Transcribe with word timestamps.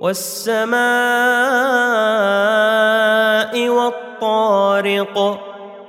والسماء 0.00 0.78
والطارق 3.68 5.40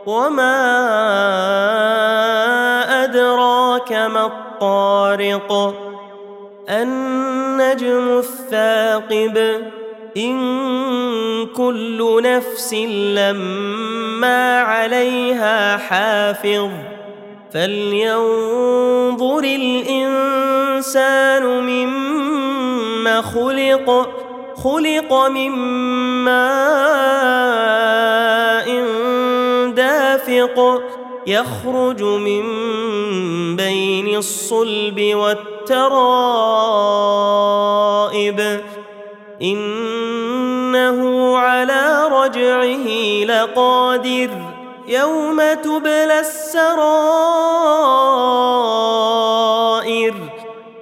وما 0.06 0.60
أدراك 3.04 3.94
ما 3.94 4.26
الطارق. 4.26 5.76
النجم 6.70 8.18
الثاقب 8.18 9.38
إن 10.18 10.38
كل 11.46 12.22
نفس 12.24 12.74
لما 13.14 14.60
عليها 14.62 15.78
حافظ. 15.78 16.93
فلينظر 17.54 19.44
الانسان 19.44 21.44
مما 21.44 23.22
خلق 23.22 24.10
خلق 24.64 25.28
من 25.28 25.52
ماء 26.26 26.44
دافق 29.72 30.82
يخرج 31.28 32.04
من 32.04 32.44
بين 33.56 34.18
الصلب 34.18 35.16
والترائب 35.16 35.80
انه 39.42 41.38
على 41.38 42.08
رجعه 42.12 42.88
لقادر 43.26 44.30
يوم 44.88 45.42
تبلى 45.64 46.20
السرائر 46.20 47.43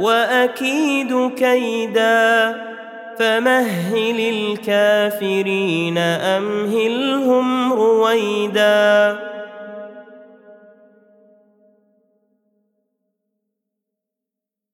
وأكيد 0.00 1.30
كيدا. 1.38 2.56
فمهل 3.18 4.20
الكافرين 4.20 5.98
أمهلهم 5.98 7.72
رويدا. 7.72 9.18